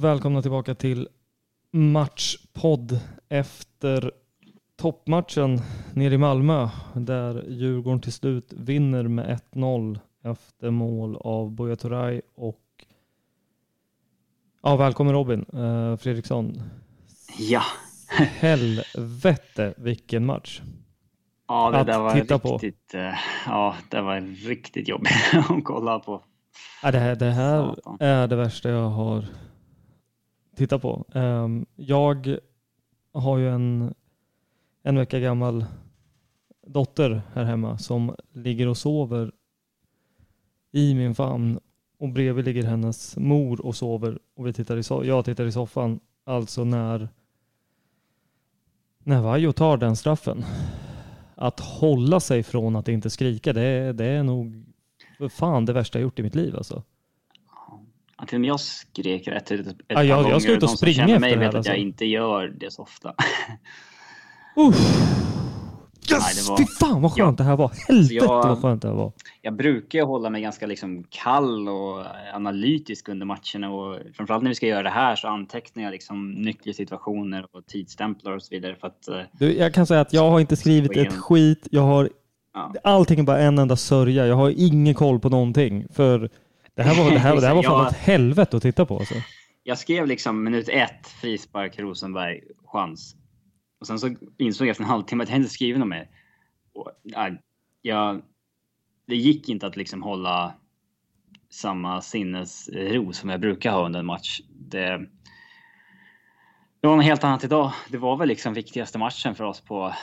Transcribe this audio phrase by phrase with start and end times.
[0.00, 1.08] Välkomna tillbaka till
[1.70, 4.12] Matchpodd efter
[4.76, 5.60] toppmatchen
[5.94, 12.20] nere i Malmö där Djurgården till slut vinner med 1-0 efter mål av Buya Turay
[12.34, 12.64] och
[14.62, 16.62] ja, välkommen Robin eh, Fredriksson.
[17.38, 17.62] Ja.
[18.18, 20.60] Helvete vilken match.
[21.48, 22.52] Ja, det Att där var titta på.
[22.52, 23.14] riktigt, eh,
[23.46, 26.22] ja, det var riktigt jobbigt att kolla på.
[26.82, 29.24] Ja, det, här, det här är det värsta jag har
[30.60, 31.04] titta på.
[31.14, 32.38] Ehm, jag
[33.12, 33.94] har ju en,
[34.82, 35.64] en vecka gammal
[36.66, 39.32] dotter här hemma som ligger och sover
[40.72, 41.60] i min famn
[41.98, 45.52] och bredvid ligger hennes mor och sover och vi tittar i so- jag tittar i
[45.52, 46.00] soffan.
[46.24, 47.08] Alltså när
[48.98, 50.44] när Vaiho tar den straffen.
[51.34, 54.64] Att hålla sig från att inte skrika, det, är- det är nog
[55.18, 56.82] för fan det värsta jag gjort i mitt liv alltså.
[58.32, 60.38] Med jag skrek rätt ut ett Ja, par jag- jag gånger.
[60.38, 61.74] ska ut och springa mig efter det vet att jag alltså.
[61.74, 63.14] inte gör det så ofta.
[66.12, 66.20] Yes!
[66.22, 67.70] Nej, det var- Fy fan vad skönt det här var.
[67.88, 69.12] Helvete jag- vad skönt det här var.
[69.42, 72.04] Jag brukar hålla mig ganska liksom kall och
[72.34, 76.30] analytisk under matcherna och framförallt när vi ska göra det här så antecknar jag liksom
[76.32, 80.30] nyckelsituationer och tidsstämplar och så vidare för att eh, Du, jag kan säga att jag
[80.30, 81.68] har inte skrivit ett skit.
[81.70, 82.10] Jag har
[82.54, 82.72] ja.
[82.84, 84.26] allting är bara en enda sörja.
[84.26, 85.86] Jag har ingen koll på någonting.
[85.92, 86.30] För
[86.82, 87.88] det här var, det här, det här var fan Ja.
[87.90, 88.98] ett helvete att titta på.
[88.98, 89.14] Alltså.
[89.62, 93.16] Jag skrev liksom minut ett, frispark Rosenberg, chans.
[93.80, 96.08] Och sen så insåg jag efter en halvtimme att jag inte skrivit något mer.
[96.74, 97.42] Och, nej,
[97.82, 98.22] jag,
[99.06, 100.54] det gick inte att liksom hålla
[101.50, 104.40] samma sinnesro som jag brukar ha under en match.
[104.48, 104.98] Det,
[106.80, 107.72] det var något helt annat idag.
[107.88, 109.94] Det var väl liksom viktigaste matchen för oss på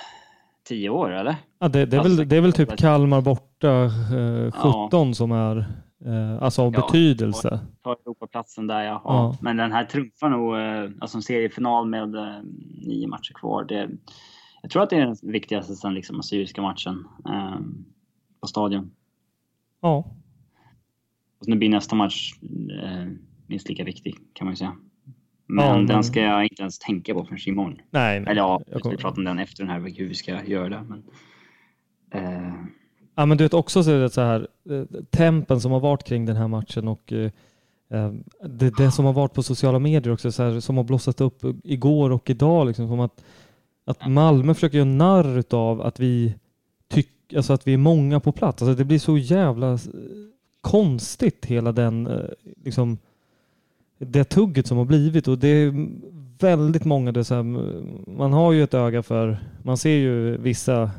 [0.67, 1.35] tio år, eller?
[1.59, 4.87] Ja, det, det, är Alltså, väl, det är väl typ Kalmar borta eh, Ja.
[4.89, 5.65] 17 som är
[6.05, 7.59] eh, alltså av Ja, betydelse.
[7.83, 9.01] Ta Europaplatsen där, jaha.
[9.03, 9.37] Ja.
[9.41, 12.39] Men den här trumfar nog, eh, alltså en seriefinal med eh,
[12.87, 13.63] nio matcher kvar.
[13.63, 13.89] Det,
[14.61, 17.57] jag tror att det är den viktigaste sen liksom Assyriska matchen eh,
[18.41, 18.91] på stadion.
[19.81, 19.97] Ja.
[21.39, 22.33] Och nu blir nästa match
[22.83, 23.05] eh,
[23.47, 24.75] minst lika viktig kan man ju säga.
[25.49, 27.77] Men Ja, men- den ska jag inte ens tänka på förrän imorgon.
[27.89, 28.31] Nej, nej.
[28.31, 30.69] Eller ja, Jag vi ska prata om den efter den här, hur vi ska göra
[30.69, 30.83] det.
[30.83, 31.03] Men,
[32.11, 32.53] eh,
[33.19, 36.25] Ja, men du vet också så det så här, eh, tempen som har varit kring
[36.25, 37.31] den här matchen och eh,
[37.89, 38.11] eh,
[38.43, 41.43] det, det som har varit på sociala medier också, så här, som har blossat upp
[41.63, 43.23] igår och idag, liksom, som att,
[43.85, 46.33] att Malmö försöker göra narr av att vi
[46.87, 48.61] tycker, alltså att vi är många på plats.
[48.61, 49.79] Alltså det blir så jävla
[50.61, 52.09] konstigt hela den,
[52.63, 52.97] liksom,
[53.97, 55.87] det tugget som har blivit och det är
[56.39, 57.43] väldigt många, det så här,
[58.17, 60.91] man har ju ett öga för, man ser ju vissa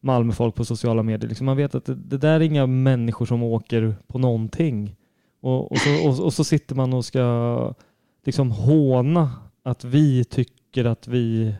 [0.00, 3.42] Malmöfolk på sociala medier, liksom man vet att det, det, där är inga människor som
[3.42, 4.96] åker på någonting.
[5.40, 7.74] Och, och, så, och, och så sitter man och ska
[8.24, 9.30] liksom håna
[9.62, 11.54] att vi tycker att vi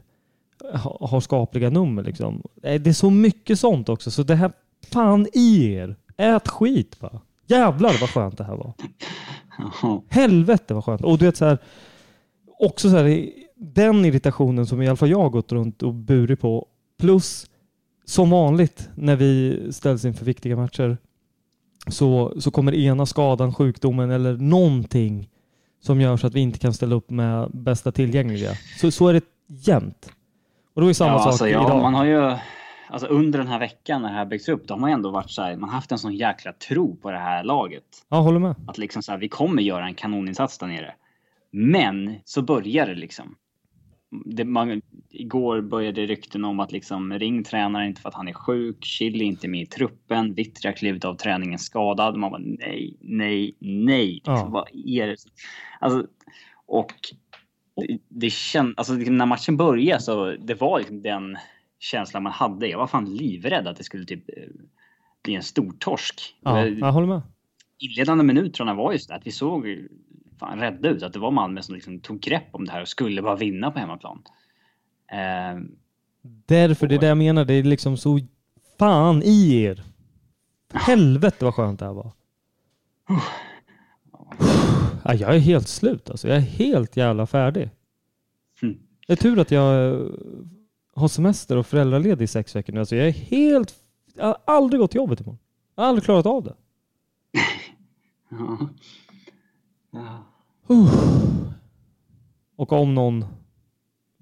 [1.00, 2.02] har skapliga nummer.
[2.02, 2.42] Liksom.
[2.54, 4.52] Det är så mycket sånt också, så det här,
[4.92, 5.96] fan i er!
[6.16, 7.20] Ät skit bara.
[7.46, 8.72] Jävlar vad skönt det här var.
[10.08, 11.04] Helvete vad skönt.
[11.04, 11.58] Och du vet så här,
[12.58, 16.40] också så här, den irritationen som i alla fall jag har gått runt och burit
[16.40, 16.66] på,
[16.98, 17.49] plus
[18.04, 20.98] som vanligt när vi ställs inför viktiga matcher
[21.86, 25.28] så, så kommer ena skadan, sjukdomen eller någonting
[25.80, 28.50] som gör så att vi inte kan ställa upp med bästa tillgängliga.
[28.80, 30.12] Så, så är det jämt.
[30.74, 31.82] Och då är samma ja, sak alltså, ja, idag.
[31.82, 32.36] Man har ju,
[32.88, 35.30] alltså, under den här veckan när det här byggs upp, då har man ändå varit
[35.30, 37.84] så här, man har haft en sån jäkla tro på det här laget.
[38.08, 38.54] Ja, håller med.
[38.66, 40.94] Att liksom så här, vi kommer göra en kanoninsats där nere.
[41.52, 43.34] Men så börjar det liksom.
[44.10, 48.32] Det, man, igår började rykten om att liksom Ring tränar inte för att han är
[48.32, 52.16] sjuk, Chili inte med i truppen, Vittria klivit av träningen skadad.
[52.16, 54.12] Man bara nej, nej, nej.
[54.12, 54.48] Liksom, Ja.
[54.48, 55.16] Vad är det?
[55.80, 56.06] Alltså,
[56.66, 56.92] och
[57.76, 61.38] det, det känd, alltså, liksom, när matchen började så det var liksom den
[61.78, 62.68] känslan man hade.
[62.68, 64.44] Jag var fan livrädd att det skulle typ eh,
[65.22, 66.36] bli en stor torsk.
[66.40, 67.22] Ja, Eh, jag håller med.
[67.78, 69.66] inledande minuterna var just det att vi såg
[70.40, 71.02] fan rädda ut.
[71.02, 73.70] Att det var Malmö som liksom tog grepp om det här och skulle bara vinna
[73.70, 74.22] på hemmaplan.
[75.12, 75.60] Eh,
[76.46, 77.44] Därför, det är det jag menar.
[77.44, 78.20] Det är liksom så
[78.78, 79.82] fan i er.
[80.72, 82.12] Helvete vad skönt det här var.
[85.04, 86.28] Ja, jag är helt slut alltså.
[86.28, 87.70] Jag är helt jävla färdig.
[88.62, 88.78] Mm.
[89.06, 90.06] Det är tur att jag eh,
[90.94, 92.80] har semester och föräldraledig i sex veckor nu.
[92.80, 93.74] Alltså jag är helt...
[94.14, 95.38] Jag har aldrig gått till jobbet imorgon.
[95.74, 96.54] Jag har aldrig klarat av det.
[98.30, 98.68] ja.
[99.90, 100.29] Ja.
[102.56, 103.24] Och om någon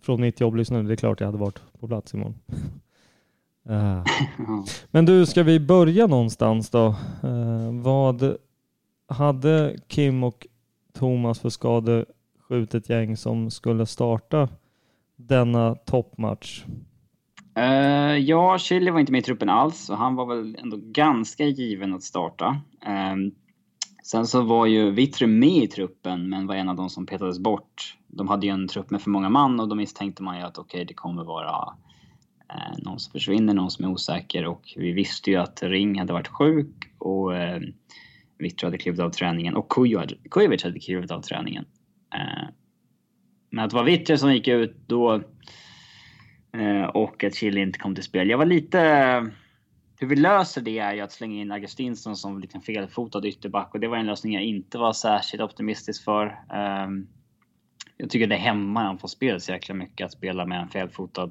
[0.02, 2.34] från mitt jobb lyssnade, det är klart jag hade varit på plats imorgon.
[3.70, 4.04] Ah.
[4.90, 6.86] Men du, ska vi börja någonstans då?
[7.22, 8.36] Eh, vad
[9.08, 10.46] hade Kim och
[10.94, 14.48] Thomas för skadeskjutet gäng som skulle starta
[15.16, 16.64] denna toppmatch?
[17.54, 21.44] Eh, ja, Chile var inte med i truppen alls och han var väl ändå ganska
[21.44, 22.60] given att starta.
[22.86, 23.32] Ehm,
[24.10, 27.38] sen så var ju Vittre med i truppen men var en av de som petades
[27.38, 27.96] bort.
[28.06, 30.58] De hade ju en trupp med för många man och då misstänkte man ju att
[30.58, 31.74] okej, det kommer vara
[32.50, 36.12] eh, någon som försvinner, någon som är osäker och vi visste ju att Ring hade
[36.12, 37.60] varit sjuk och eh,
[38.38, 39.68] Vittre hade klivit av träningen och
[40.30, 41.64] Kujovic hade klivit av träningen.
[42.14, 42.48] Eh,
[43.50, 45.22] men att det var Vittre som gick ut då
[46.52, 48.30] Eh, och att Chile inte kom till spel.
[48.30, 49.30] Jag var lite...
[50.00, 53.80] Hur vi löser det är ju att slänga in Augustinsson som liksom felfotad ytterback och
[53.80, 56.26] det var en lösning jag inte var särskilt optimistisk för.
[56.86, 57.08] Um,
[57.96, 61.30] jag tycker det hämmar han får spela så jäkla mycket att spela med en felfotad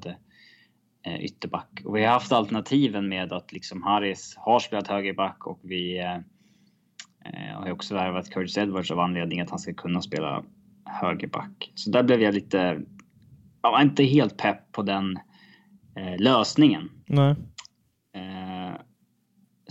[1.06, 1.82] uh, ytterback.
[1.84, 7.54] Och vi har haft alternativen med att liksom Harris har spelat högerback och vi uh,
[7.54, 10.44] har ju också värvat Curtis Edwards av anledning att han ska kunna spela
[10.84, 11.72] högerback.
[11.74, 12.80] Så där blev jag lite
[13.62, 15.18] jag var inte helt pepp på den
[15.98, 16.90] uh, lösningen.
[17.06, 17.34] Nej.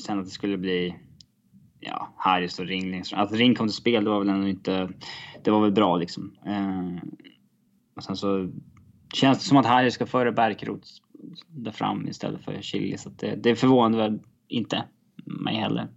[0.01, 0.95] Sen att det skulle bli
[1.79, 2.91] ja, Harris och Ring.
[2.91, 3.19] Liksom.
[3.19, 4.89] Att Ring kom till spel, det var väl ändå inte...
[5.43, 6.37] Det var väl bra liksom.
[6.45, 7.09] Eh,
[7.95, 8.49] och sen så
[9.13, 10.87] känns det som att Harris ska före Bärkroth
[11.47, 12.97] där fram istället för Chili.
[12.97, 14.83] Så att det, det förvånade väl inte
[15.25, 15.87] mig heller.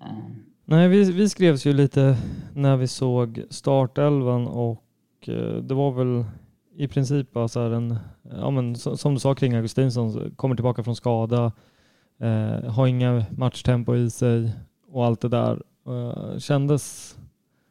[0.00, 2.16] Eh, Nej, vi, vi skrevs ju lite
[2.54, 4.84] när vi såg startelvan och
[5.26, 6.24] eh, det var väl
[6.76, 10.84] i princip bara så här en, ja men som du sa kring Augustinsson, kommer tillbaka
[10.84, 11.52] från skada,
[12.18, 14.52] eh, har inga matchtempo i sig
[14.88, 15.62] och allt det där.
[15.86, 17.16] Eh, kändes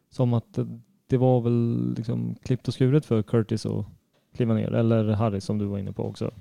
[0.10, 3.86] som att det, det var väl liksom klippt och skuret för Curtis att
[4.36, 6.32] kliva ner, eller Harry som du var inne på också.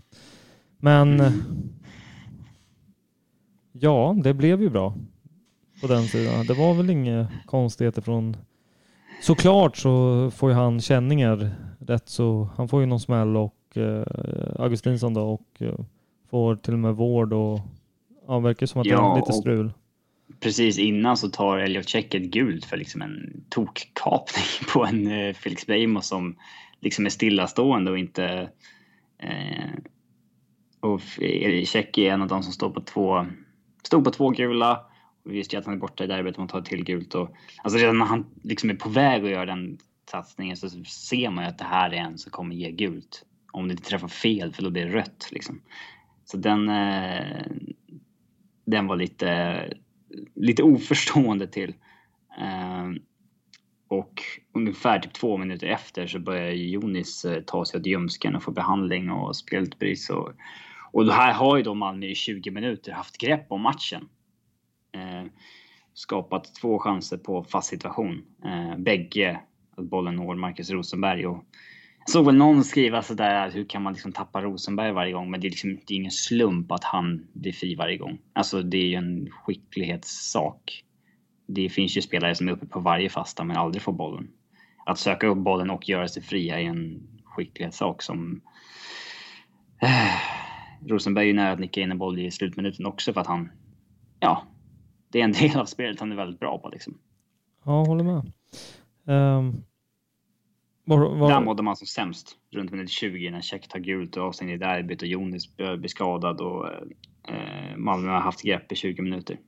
[0.79, 1.23] Men
[3.73, 4.95] ja, det blev ju bra
[5.81, 6.47] på den sidan.
[6.47, 8.37] Det var väl inga konstigheter från...
[9.23, 14.05] Såklart så får ju han känningar rätt så han får ju någon smäll och eh,
[14.59, 15.75] Augustinsson då och eh,
[16.31, 17.61] får till och med vård och
[18.27, 19.73] ja, verkar som att det Ja, är lite strul.
[20.41, 25.35] precis innan så tar Elliot Check ett gult för liksom en tokkapning på en eh,
[25.35, 26.37] Felix Beijmo som
[26.81, 28.51] liksom är stillastående och inte...
[29.19, 29.71] Eh,
[30.81, 33.27] och F- Check är en av de som står på två,
[33.83, 34.77] stod på två gula.
[35.25, 36.85] Och vi visste ju att han är borta i derbyt om han tar ett till
[36.85, 37.15] gult.
[37.15, 37.31] Och,
[37.63, 39.79] alltså redan när han liksom är på väg att göra den
[40.11, 43.25] satsningen så ser man ju att det här är en som kommer ge gult.
[43.53, 45.61] Om det inte träffar fel för då blir det rött liksom.
[46.25, 47.47] Så den, eh,
[48.65, 49.69] den var lite,
[50.35, 51.75] lite oförstående till.
[52.39, 52.99] Ehm,
[53.89, 54.23] och
[54.55, 58.51] ungefär typ två minuter efter så börjar Jonis eh, ta sig åt ljumsken och få
[58.51, 60.11] behandling och spelutbrist.
[60.11, 60.33] Och,
[60.93, 64.09] och här har ju då Malmö i 20 minuter haft grepp om matchen.
[64.95, 65.25] Eh,
[65.95, 68.25] skapat två chanser på fast situation.
[68.45, 69.41] Eh, bägge
[69.77, 71.27] att bollen når Marcus Rosenberg.
[71.27, 71.45] Och
[72.07, 75.31] såg väl någon skriva sådär, hur kan man liksom tappa Rosenberg varje gång?
[75.31, 78.19] Men det är liksom det är ingen slump att han blir fri varje gång.
[78.33, 80.85] Alltså det är ju en skicklighetssak.
[81.47, 84.29] Det finns ju spelare som är uppe på varje fasta men aldrig får bollen.
[84.87, 88.41] Att söka upp bollen och göra sig fria är en skicklighetssak som...
[89.83, 93.27] Äh, Rosenberg är ju nära att nicka in en boll i slutminuten också för att
[93.27, 93.51] han...
[94.21, 94.47] Ja,
[95.13, 96.99] det är en del av spelet han är väldigt bra på liksom.
[97.65, 98.33] Ja, jag håller med.
[99.07, 99.65] Um,
[100.85, 101.31] var, var...
[101.31, 102.37] Där mådde man som sämst.
[102.51, 106.41] Runt minut 20 när Check tar gult och avstängd i derbyt och Jonis blir skadad
[106.41, 106.69] och
[107.29, 109.39] eh, Malmö har haft grepp i 20 minuter.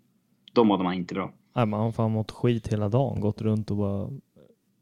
[0.53, 1.33] Då mådde man inte bra.
[1.55, 3.21] Nej, man har fan mått skit hela dagen.
[3.21, 4.11] Gått runt och bara...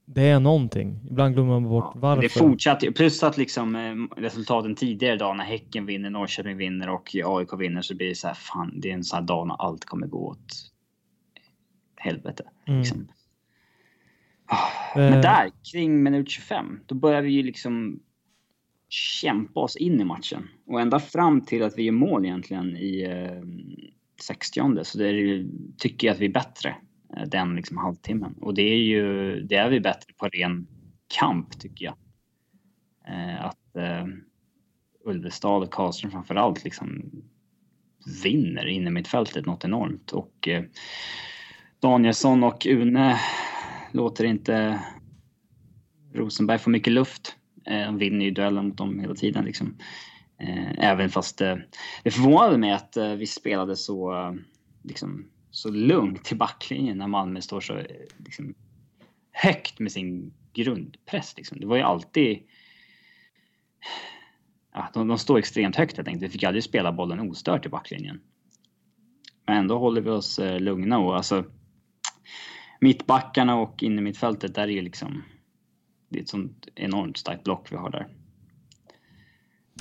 [0.07, 1.01] Det är någonting.
[1.11, 2.23] Ibland glömmer man bort ja, varför.
[2.23, 7.17] Det fortsatte Plus att liksom eh, resultaten tidigare idag när Häcken vinner, Norrköping vinner och
[7.25, 8.81] AIK vinner så blir det så här fan.
[8.81, 10.71] Det är en sån här dag när allt kommer gå åt
[11.97, 12.45] helvete.
[12.67, 12.81] Mm.
[12.81, 13.09] Liksom.
[14.95, 15.21] Men eh.
[15.21, 18.01] där, kring minut 25, då börjar vi ju liksom
[18.89, 20.49] kämpa oss in i matchen.
[20.67, 23.43] Och ända fram till att vi gör mål egentligen i eh,
[24.23, 25.47] 60 så det är,
[25.79, 26.77] tycker jag att vi är bättre
[27.17, 28.35] eh, den liksom halvtimmen.
[28.41, 30.67] Och det är ju, det är vi bättre på ren
[31.19, 31.95] kamp tycker jag.
[33.09, 34.07] Eh, att eh,
[35.05, 37.11] Ulvestad och Karlström framförallt liksom
[38.23, 40.13] vinner inne mittfältet något enormt.
[40.13, 40.65] Och eh,
[41.81, 43.19] Danielsson och Une
[43.95, 44.83] låter inte
[46.15, 47.37] Rosenberg få mycket luft.
[47.67, 49.45] Eh, de vinner ju duellen mot dem hela tiden.
[49.45, 49.77] Liksom.
[50.39, 51.57] Eh, även fast eh,
[52.03, 54.37] det förvånade mig att vi spelade så,
[54.83, 57.83] liksom, så lugnt i backlinjen när Malmö står så
[58.19, 58.55] liksom,
[59.33, 61.37] högt med sin grundpress.
[61.37, 61.61] Liksom.
[61.61, 62.39] Det var ju alltid...
[64.73, 66.23] Ja, de, de står extremt högt helt enkelt.
[66.23, 68.21] Vi fick aldrig spela bollen ostört i backlinjen.
[69.47, 71.45] Men ändå håller vi oss lugna och alltså
[72.85, 75.23] mittbackarna och in i mittfältet, där är ju liksom...
[76.09, 78.07] Det är ett sånt enormt starkt block vi har där.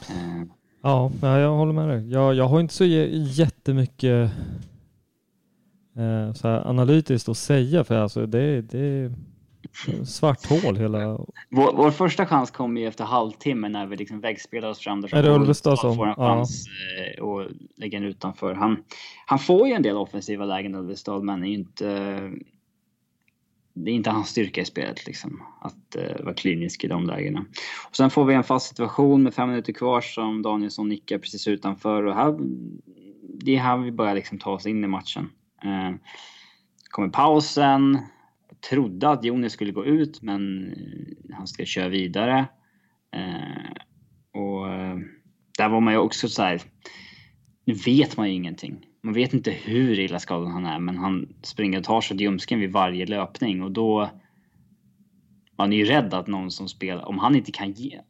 [0.09, 0.43] Uh.
[0.81, 2.11] Ja, jag håller med dig.
[2.11, 4.31] Jag, jag har inte så jättemycket
[5.95, 9.11] eh, så här analytiskt att säga för alltså det, det är
[10.05, 10.99] svart hål hela...
[11.49, 15.01] Vår, vår, första chans kom ju efter halvtimme när vi liksom väggspelar oss fram.
[15.01, 15.95] Där är det Ulvestad som?
[15.95, 16.65] får en chans
[17.17, 17.23] ja.
[17.23, 18.53] och eh, lägger den utanför.
[18.53, 18.83] Han,
[19.25, 22.31] han får ju en del offensiva lägen Ulvestad men är ju inte
[23.73, 27.45] det är inte hans styrka i spelet liksom, att uh, vara klinisk i de lägena.
[27.89, 31.47] Och sen får vi en fast situation med fem minuter kvar som Danielsson nickar precis
[31.47, 32.39] utanför och här,
[33.43, 35.29] det är här vi börjar liksom ta oss in i matchen.
[35.65, 35.95] Uh,
[36.89, 37.97] kommer pausen.
[38.49, 42.45] Jag trodde att Jonas skulle gå ut men eh, han ska köra vidare.
[43.15, 43.71] Uh,
[44.41, 44.67] och
[45.57, 46.61] där var man ju också så här,
[47.65, 51.33] nu vet man ju ingenting man vet inte hur illa skadad han är, men han
[51.41, 54.09] springer och tar sig till ljumsken vid varje löpning och då...
[55.55, 58.01] Man är ju rädd att någon som spelar, om han inte kan ge...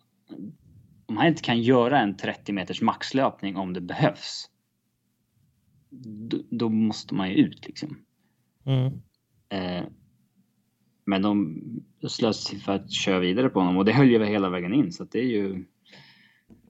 [1.06, 4.50] Om han inte kan göra en 30 meters maxlöpning om det behövs.
[6.30, 7.98] Då, då måste man ju ut liksom.
[8.66, 9.02] Mm.
[9.50, 9.84] Eh,
[11.06, 11.62] men de
[12.08, 14.92] slöt sig för att köra vidare på honom och det höll ju hela vägen in
[14.92, 15.66] så det är ju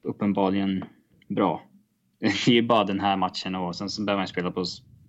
[0.01, 0.83] uppenbarligen
[1.27, 1.63] bra.
[2.45, 4.65] det är ju bara den här matchen och sen så behöver han spela på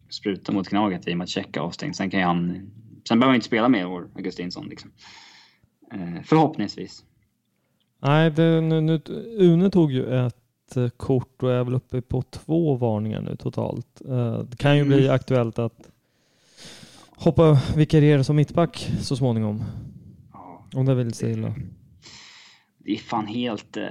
[0.08, 1.96] spruta mot Gnaget i och med att checka avstängd.
[1.96, 2.70] Sen kan han...
[3.08, 4.90] Sen behöver han inte spela med vår Augustinsson liksom.
[5.92, 7.04] Eh, förhoppningsvis.
[8.02, 9.00] Nej, det, nu, nu,
[9.38, 14.02] Une tog ju ett eh, kort och är väl uppe på två varningar nu totalt.
[14.08, 14.96] Eh, det kan ju mm.
[14.96, 15.90] bli aktuellt att
[17.16, 19.64] hoppa vikariera som mittback så småningom.
[20.32, 20.66] Ja.
[20.74, 21.54] Om det vill sig illa.
[22.78, 23.76] Det är fan helt...
[23.76, 23.84] Eh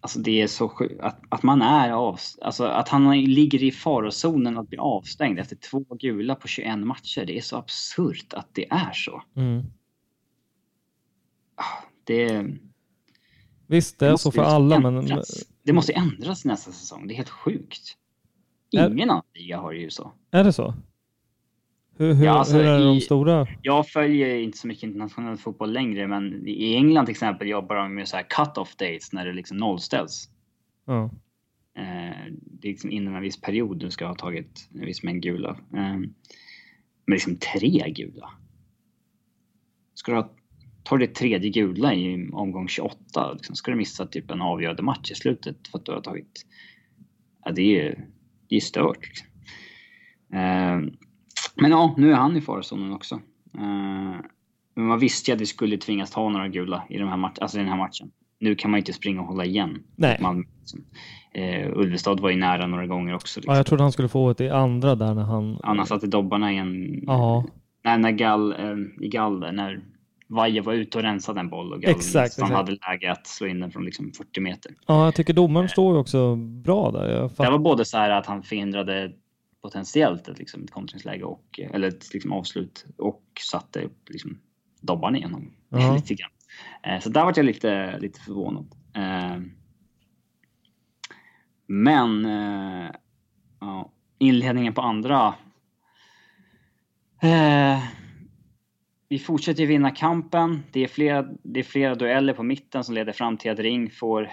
[0.00, 3.70] Alltså det är så sjukt att, att man är av, alltså att han ligger i
[3.70, 7.24] farozonen att bli avstängd efter två gula på 21 matcher.
[7.26, 9.22] Det är så absurt att det är så.
[9.36, 9.62] Mm.
[11.54, 12.46] Ah, det...
[13.66, 15.08] Visst, det är så för alla ändras.
[15.08, 15.22] men...
[15.62, 17.08] Det måste ändras nästa säsong.
[17.08, 17.96] Det är helt sjukt.
[18.70, 19.02] Ingen är...
[19.02, 20.12] annan liga har det ju så.
[20.30, 20.74] Är det så?
[21.98, 23.46] Hur, hur, ja, alltså, hur är i, de stora?
[23.62, 27.94] Jag följer inte så mycket internationell fotboll längre, men i England till exempel jobbar de
[27.94, 30.28] med så här cut-off dates när det liksom nollställs.
[30.86, 31.04] Ja.
[31.78, 35.22] Eh, det är liksom inom en viss period du ska ha tagit en viss mängd
[35.22, 35.50] gula.
[35.50, 35.98] Eh,
[37.06, 38.30] men liksom tre gula.
[39.94, 40.30] Ska du ha,
[40.84, 45.10] tar det tredje gula i omgång 28, liksom, ska du missa typ en avgörande match
[45.10, 46.46] i slutet för att du har tagit...
[47.44, 48.04] Ja, det är
[48.48, 49.06] ju stört.
[49.08, 49.28] Liksom.
[50.32, 51.07] Eh,
[51.60, 53.14] men ja, nu är han i farozonen också.
[53.14, 54.16] Uh,
[54.74, 57.38] men man visste ju att vi skulle tvingas ta några gula i, de här match
[57.40, 58.10] alltså den här matchen.
[58.40, 59.82] Nu kan man ju inte springa och hålla igen.
[59.96, 60.18] Nej.
[60.20, 60.80] Man, liksom.
[61.38, 63.40] uh, Ulvestad var ju nära några gånger också.
[63.40, 63.52] Liksom.
[63.52, 65.58] Ja, jag trodde han skulle få ett i andra där när han...
[65.62, 67.02] Han satte dobbarna i en...
[67.06, 67.44] Ja.
[67.84, 69.80] Nej, när Gall, uh, i Gall där, när
[70.28, 72.52] Vaje var ute och rensade en boll och Gall Exakt, han exakt.
[72.52, 74.72] hade läge att slå in den från liksom 40 meter.
[74.86, 77.14] Ja, jag tycker domaren står ju också bra där.
[77.14, 77.50] Jag Det fatt...
[77.50, 79.12] var både så här att han förhindrade
[79.62, 84.38] potentiellt ett, liksom, ett kontringsläge och, eller ett liksom, avslut och satte upp liksom,
[84.80, 85.94] dobban igenom Ja.
[85.96, 86.30] lite grann.
[86.82, 88.74] Eh, så där var jag lite, lite förvånad.
[88.94, 89.40] Eh,
[91.66, 92.90] men eh,
[93.60, 95.34] ja, inledningen på andra.
[97.22, 97.78] Eh,
[99.08, 100.62] vi fortsätter ju vinna kampen.
[100.72, 103.90] Det är, flera, det är flera dueller på mitten som leder fram till att Ring
[103.90, 104.30] får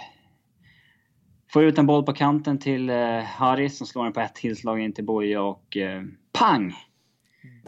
[1.55, 4.79] Får ut en boll på kanten till eh, Harris som slår den på ett tillslag
[4.79, 6.73] in till Boja och eh, pang!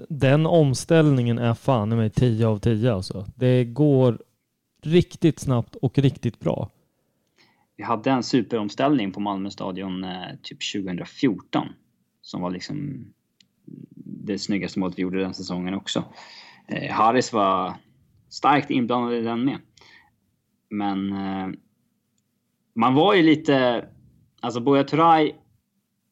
[0.10, 3.26] Den omställningen är fan i mig 10 av 10 alltså.
[3.36, 4.22] Det går
[4.84, 6.70] riktigt snabbt och riktigt bra.
[7.78, 11.68] Vi hade en superomställning på Malmö stadion eh, typ 2014
[12.22, 13.06] som var liksom
[13.96, 16.04] det snyggaste målet vi gjorde den säsongen också.
[16.68, 17.74] Eh, Harris var
[18.30, 19.58] starkt inblandad i den med.
[20.70, 21.48] Men eh,
[22.78, 23.86] man var ju lite...
[24.42, 25.34] Alltså Buya Turay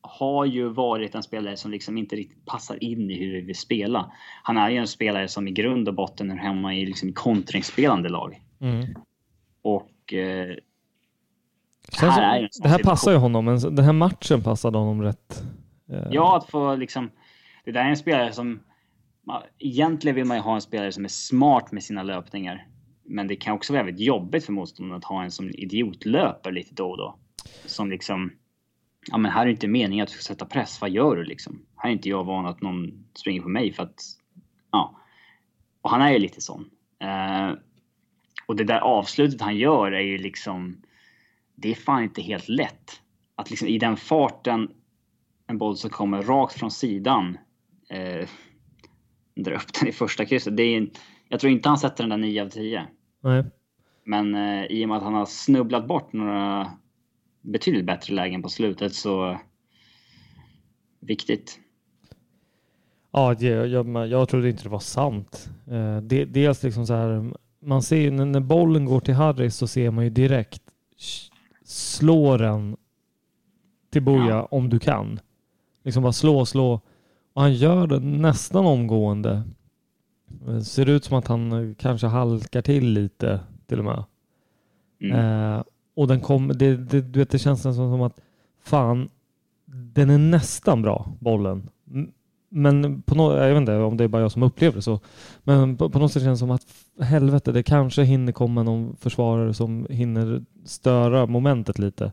[0.02, 3.56] har ju varit en spelare som liksom inte riktigt passar in i hur vi vill
[3.56, 4.12] spela.
[4.44, 8.10] Han är ju en spelare som i grund och botten är hemma i liksom kontringsspelande
[8.10, 8.42] lag.
[8.62, 8.86] Mm.
[9.62, 10.56] Och eh,
[12.02, 12.84] Här är som, sån det här situation.
[12.84, 15.44] passar ju honom, men den här matchen passade honom rätt.
[15.90, 17.12] Eh, Ja, att få liksom...
[17.66, 18.60] Det där är en spelare som...
[19.60, 22.68] Egentligen vill man ju ha en spelare som är smart med sina löpningar.
[23.06, 26.74] Men det kan också vara väldigt jobbigt för motståndaren att ha en som idiotlöper lite
[26.74, 27.16] då och då.
[27.66, 28.32] Som liksom...
[29.08, 30.82] Ja men här är det inte meningen att du ska sätta press.
[30.82, 31.66] Vad gör du liksom?
[31.76, 34.04] Här är inte jag van att någon springer på mig för att...
[34.72, 35.00] Ja.
[35.82, 36.70] Och han är ju lite sån.
[37.04, 37.58] Uh,
[38.46, 40.82] och det där avslutet han gör är ju liksom...
[41.56, 43.02] Det är fan inte helt lätt.
[43.36, 44.70] Att liksom i den farten
[45.48, 47.38] en boll som kommer rakt från sidan.
[47.90, 48.28] Eh,
[49.36, 50.58] dra upp den i första krysset.
[50.58, 50.92] Det är, en-
[51.30, 52.88] jag tror inte han sätter den där 9 av 10.
[53.22, 53.44] Nej.
[54.04, 56.72] Men eh, i och med att han har snubblat bort några
[57.42, 59.40] betydligt bättre lägen på slutet så...
[61.00, 61.60] Viktigt.
[63.12, 65.50] Ja, det, jag, jag trodde inte det var sant.
[65.68, 69.56] Eh, det, dels liksom så här, man ser ju när, när bollen går till Harris
[69.56, 70.62] så ser man ju direkt
[71.64, 72.78] slå den
[73.92, 74.48] till Boja Ja.
[74.52, 75.20] om du kan.
[75.84, 76.82] Liksom bara slå, slå.
[77.34, 79.44] Och han gör det nästan omgående.
[80.48, 84.04] Eh, Ser ut som att han eh, kanske halkar till lite till och med.
[85.02, 85.20] Mm.
[85.20, 85.64] Eh,
[85.96, 88.22] och den kommer, det, det, du vet, det känns nästan som att
[88.64, 89.10] fan,
[89.66, 91.70] den är nästan bra, bollen.
[92.50, 95.00] Men på något, jag vet inte om det är bara jag som upplever det så.
[95.44, 96.66] Men på, på något sätt känns det som att
[97.00, 102.12] helvete, det kanske hinner komma någon försvarare som hinner störa momentet lite.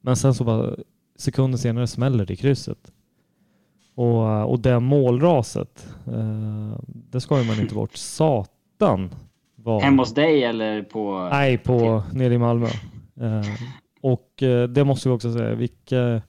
[0.00, 0.76] Men sen så bara
[1.16, 2.92] sekunder senare smäller det i krysset.
[3.94, 7.96] Och, och det målraset, eh, det ska ju man inte bort.
[7.96, 9.10] Satan!
[9.56, 9.82] Vad...
[9.82, 11.28] Hemma hos dig eller på...
[11.32, 12.66] Nej, på, nere i Malmö.
[13.20, 13.46] Eh,
[14.00, 16.22] och eh, det måste vi också säga, vilka,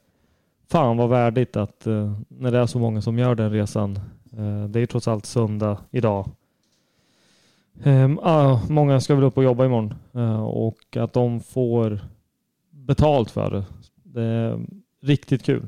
[0.71, 3.99] fan vad värdigt att eh, när det är så många som gör den resan.
[4.31, 6.29] Eh, det är ju trots allt söndag idag.
[7.83, 9.93] Eh, ah, många ska väl upp och jobba imorgon
[10.47, 11.99] och att de får
[12.71, 13.63] betalt för det.
[14.03, 14.59] Det är
[15.01, 15.67] riktigt kul.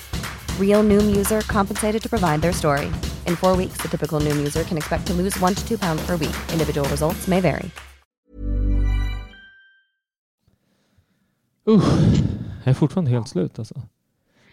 [0.59, 2.85] Real Noom user compensated to provide their story.
[3.27, 6.07] In four weeks, the typical Noom user can expect to lose one to two pounds
[6.07, 6.35] per week.
[6.53, 7.69] Individual results may vary.
[11.67, 12.19] Usch,
[12.63, 13.81] jag är fortfarande helt slut alltså.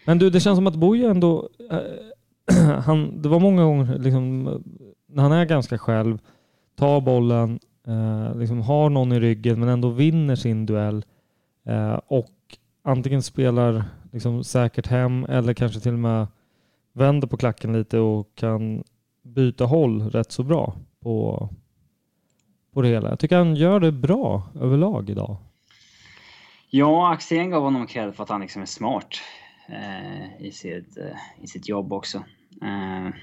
[0.05, 1.49] Men du, det känns som att Boje ändå,
[2.49, 4.43] Äh, han, det var många gånger liksom,
[5.07, 6.19] när han är ganska själv,
[6.75, 11.05] tar bollen, äh, liksom har någon i ryggen men ändå vinner sin duell
[11.65, 12.29] äh, och
[12.89, 16.27] antingen spelar liksom säkert hem eller kanske till och med
[16.93, 18.83] vänder på klacken lite och kan
[19.23, 21.49] byta håll rätt så bra på,
[22.73, 23.09] på det hela.
[23.09, 25.37] Jag tycker han gör det bra överlag idag.
[26.69, 29.21] Ja, Axén gav honom cred för att han liksom är smart
[29.67, 32.23] eh, i, sitt, eh, i sitt jobb också.
[32.61, 33.13] Eh,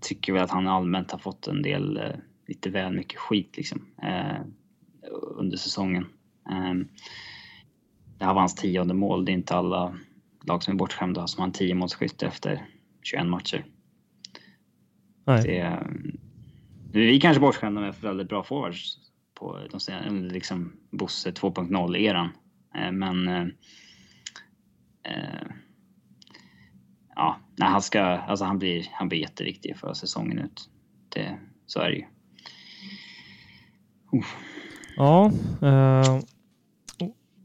[0.00, 2.16] tycker väl att han allmänt har fått en del, eh,
[2.46, 4.40] lite väl mycket skit liksom eh,
[5.36, 6.06] under säsongen.
[6.50, 6.74] Eh,
[8.20, 9.24] det här var hans tionde mål.
[9.24, 9.98] Det är inte alla
[10.44, 12.66] lag som är bortskämda som har en tio målsskytt efter
[13.02, 13.64] 21 matcher.
[15.24, 15.42] Nej.
[15.42, 15.86] Det,
[16.92, 18.98] vi är kanske bortskämda med väldigt bra forwards
[19.34, 22.28] på de senaste, liksom Bosse 2.0-eran.
[22.74, 23.28] Eh, Men...
[23.28, 23.46] eh,
[25.04, 25.48] eh,
[27.16, 28.00] ja, nej, han ska...
[28.02, 30.70] Alltså han blir, han blir jätteviktig för säsongen ut.
[31.08, 32.04] Det, så är det ju.
[34.96, 36.20] Ja, eh,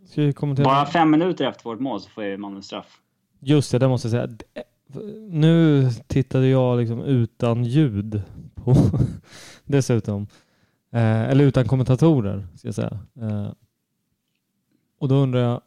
[0.06, 0.66] ska vi kommentera?
[0.66, 3.02] Bara fem minuter efter vårt mål så får ju Malmö straff.
[3.40, 4.38] Just det, det måste jag säga.
[5.30, 8.22] Nu tittade jag liksom utan ljud
[8.56, 8.76] på
[9.66, 10.28] dessutom.
[10.92, 13.00] Eh, eller utan kommentatorer ska jag säga.
[13.22, 13.52] Eh,
[15.00, 15.62] och då undrar jag.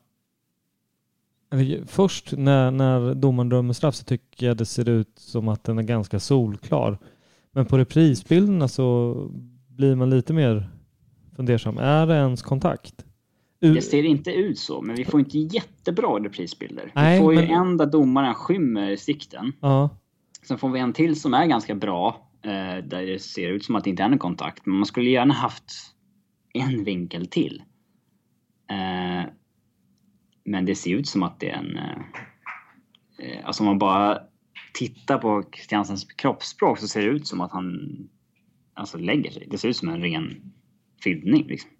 [1.87, 5.79] Först när, när domaren dömer straff så tycker jag det ser ut som att den
[5.79, 6.99] är ganska solklar.
[7.53, 9.15] Men på reprisbilderna så
[9.69, 10.69] blir man lite mer
[11.37, 11.79] fundersam.
[11.79, 13.05] Är det ens kontakt?
[13.61, 16.93] Det ser inte ut så, men vi får inte jättebra reprisbilder.
[16.95, 19.53] Nej, vi får ju men- en där domaren skymmer sikten.
[19.61, 19.99] Ja,
[20.43, 22.31] Sen får vi en till som är ganska bra.
[22.43, 24.67] Eh, där det ser ut som att det inte är någon kontakt.
[24.67, 25.73] Men man skulle gärna haft
[26.55, 27.63] en vinkel till.
[28.71, 29.31] Eh,
[30.45, 31.77] men det ser ut som att det är en...
[33.19, 34.19] Eh, alltså om man bara
[34.75, 37.79] tittar på Christiansens kroppsspråk så ser det ut som att han
[38.75, 39.47] alltså lägger sig.
[39.51, 40.53] Det ser ut som en ren
[41.05, 41.47] filmning.
[41.47, 41.71] Liksom.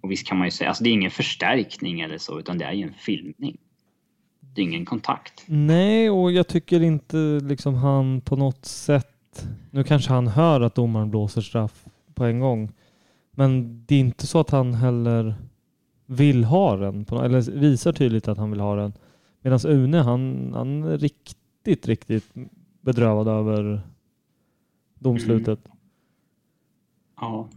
[0.00, 2.64] Och visst kan man ju säga, alltså det är ingen förstärkning eller så utan det
[2.64, 3.56] är ju en filmning.
[4.40, 5.44] Det är ingen kontakt.
[5.46, 9.48] Nej, och jag tycker inte liksom han på något sätt...
[9.70, 11.84] Nu kanske han hör att domaren blåser straff
[12.14, 12.72] på en gång.
[13.30, 15.34] Men det är inte så att han heller
[16.06, 17.04] vill ha den.
[17.04, 18.92] På, eller visar tydligt att han vill ha den.
[19.42, 22.24] Medan Une, han, han är riktigt, riktigt
[22.80, 23.80] bedrövad över
[24.98, 25.60] domslutet.
[27.20, 27.48] Ja.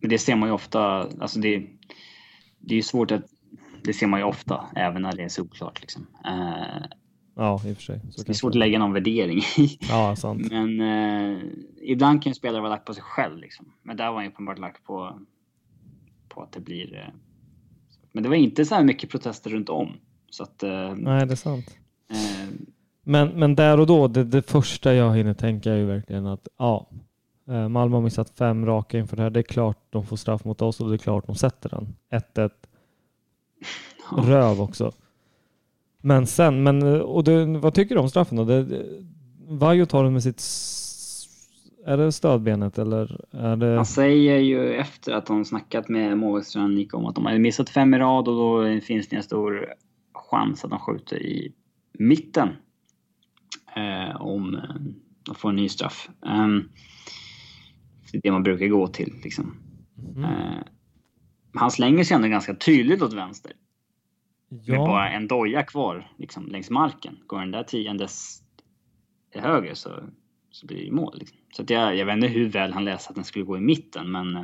[0.00, 0.80] Men det ser man ju ofta,
[1.20, 1.66] alltså det,
[2.58, 3.22] det är svårt att,
[3.82, 6.06] det ser man ju ofta även när det är solklart liksom.
[6.24, 6.86] Eh,
[7.40, 8.00] Ja, i och för sig.
[8.10, 9.78] Så det är svårt att lägga någon värdering i.
[9.88, 10.42] Ja, sant.
[10.50, 11.38] Men eh,
[11.82, 13.72] ibland kan ju spelare vara lagt på sig själv liksom.
[13.82, 15.18] Men där var han ju uppenbart lagt på,
[16.28, 16.94] på att det blir...
[16.96, 17.14] Eh,
[18.12, 19.92] men det var inte så här mycket protester runt om.
[20.30, 20.62] Så att...
[20.62, 21.78] Eh, Nej, det är sant.
[22.10, 22.48] eh,
[23.04, 26.48] Men, men där och då, det, det första jag hinner tänka är ju verkligen att
[26.58, 26.90] ja,
[27.68, 29.30] Malmö har missat fem raka inför det här.
[29.30, 31.96] Det är klart de får straff mot oss och det är klart de sätter den.
[32.34, 32.50] 1-1.
[34.10, 34.92] Röv också.
[36.00, 38.44] Men sen, men, eh, och det, vad tycker du om straffen då?
[38.44, 38.84] Det, det,
[39.48, 40.42] Vaiho tar den med sitt,
[41.86, 43.76] är det stödbenet eller är det?
[43.76, 46.18] Han säger ju efter att de snackat med
[46.70, 49.74] Nico om att de hade missat fem i rad och då finns det en stor
[50.12, 51.52] chans att de skjuter i
[51.92, 52.48] mitten.
[53.76, 54.60] Eh, om eh,
[55.22, 56.08] de får en ny straff.
[56.20, 56.68] Um,
[58.12, 59.56] det det man brukar gå till liksom.
[60.16, 60.24] Mm.
[60.24, 60.62] Eh,
[61.54, 63.52] han slänger sig ändå ganska tydligt åt vänster.
[64.48, 67.16] Med ja, bara en doja kvar liksom, längs marken.
[67.26, 68.42] Går den där tiondes
[69.34, 69.90] höger så,
[70.50, 71.18] så blir det ju mål.
[71.18, 71.38] Liksom.
[71.52, 73.60] Så att jag, jag vet inte hur väl han läste att den skulle gå i
[73.60, 74.42] mitten men eh,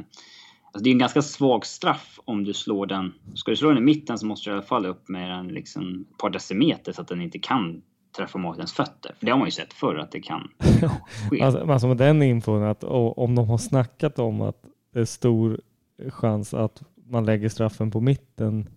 [0.65, 3.15] alltså det är en ganska svag straff om du slår den.
[3.35, 5.49] Ska du slå den i mitten så måste du i alla fall upp med den
[5.49, 7.83] liksom ett par decimeter så att den inte kan
[8.17, 9.15] träffa målvaktens fötter.
[9.19, 10.49] För det har man ju sett förr att det kan
[11.31, 11.43] ske.
[11.43, 15.05] alltså, alltså med den infon att och, om de har snackat om att det är
[15.05, 15.61] stor
[16.09, 18.69] chans att man lägger straffen på mitten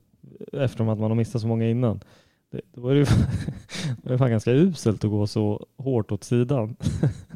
[0.54, 2.00] eftersom att man har missat så många innan.
[2.52, 3.04] Det, det var ju
[4.04, 6.76] det var fan ganska uselt att gå så hårt åt sidan.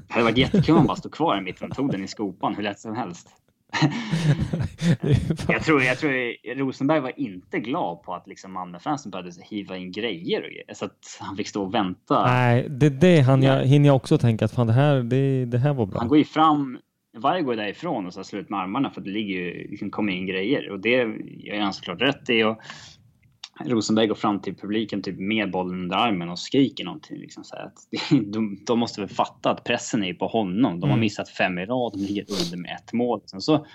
[0.07, 2.07] Det hade varit jättekul om man bara stod kvar i mitten och tog den i
[2.07, 3.29] skopan hur lätt som helst.
[5.47, 9.91] jag, tror, jag tror Rosenberg var inte glad på att liksom Malmöfansen började hiva in
[9.91, 12.25] grejer grejer, så att han fick stå och vänta.
[12.25, 15.57] Nej, det, det han jag, hinner jag också tänka att fan det här, det, det
[15.57, 15.99] här var bra.
[15.99, 16.79] Han går ju fram,
[17.17, 20.25] varje går därifrån och så slut med armarna för det ligger ju, liksom kommer in
[20.25, 21.07] grejer och det
[21.37, 22.43] gör han såklart rätt i.
[22.43, 22.57] Och
[23.59, 27.17] Rosenberg går fram till publiken typ med bollen under armen och skriker någonting.
[27.17, 27.73] Liksom så att
[28.25, 30.79] de, de, måste väl fatta att pressen är på honom.
[30.79, 30.99] De har mm.
[30.99, 33.21] missat fem i rad, de ligger under med ett mål.
[33.25, 33.65] Sen så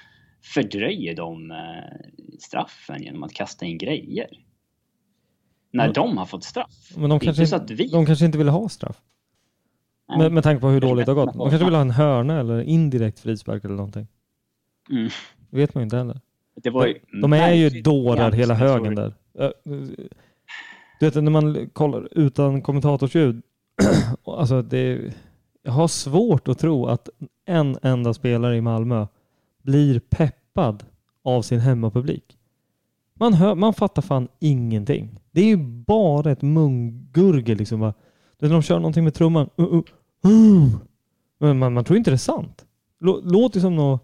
[0.55, 1.57] fördröjer de eh,
[2.39, 4.29] straffen genom att kasta in grejer.
[5.73, 6.93] När de har fått straff.
[6.97, 7.89] Men de kanske, inte, vi...
[7.89, 8.97] de kanske inte vill ha straff.
[10.19, 11.35] Med, med tanke på hur dåligt det har gått.
[11.35, 14.07] De kanske vill ha en hörna eller indirekt frispark eller någonting.
[14.91, 15.09] Mm.
[15.51, 16.21] Det vet man ju inte heller.
[16.62, 19.15] de, de är ju dårar hela högen där.
[19.38, 19.51] Eh,
[21.01, 23.42] du vet när man kollar utan kommentatorsljud.
[24.25, 25.14] alltså det,
[25.62, 27.09] jag har svårt att tro att
[27.44, 29.07] en enda spelare i Malmö
[29.62, 30.85] blir peppad
[31.22, 32.37] av sin hemmapublik.
[33.14, 35.20] Man, hör, man fattar fan ingenting.
[35.31, 37.92] Det är ju bara ett mungurgel liksom.
[38.38, 39.49] När de kör någonting med trumman.
[39.61, 39.83] Uh, uh,
[40.27, 40.77] uh.
[41.38, 42.64] Men man, man tror inte det är sant.
[43.22, 44.03] Låter som något...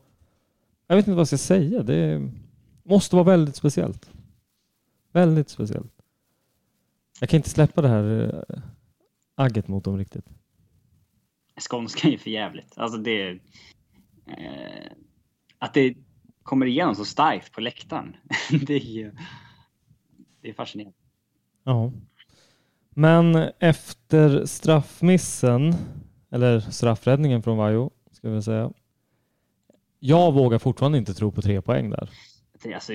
[0.86, 1.82] Jag vet inte vad jag ska säga.
[1.82, 2.30] Det
[2.82, 4.10] måste vara väldigt speciellt.
[5.12, 5.92] Väldigt speciellt.
[7.20, 8.62] Jag kan inte släppa det här äh,
[9.34, 10.24] agget mot dem riktigt.
[11.70, 12.78] Skånska är för jävligt.
[12.78, 13.30] Alltså det...
[14.26, 14.92] Eh,
[15.58, 15.94] att det
[16.42, 18.16] kommer igenom så starkt på läktaren.
[18.66, 19.12] det är.
[20.40, 20.98] Det är fascinerande.
[21.64, 21.92] Ja.
[22.90, 25.74] Men efter straffmissen,
[26.30, 28.72] eller straffräddningen från Vajo, ska vi säga.
[29.98, 32.10] Jag vågar fortfarande inte tro på tre poäng där.
[32.74, 32.92] Alltså,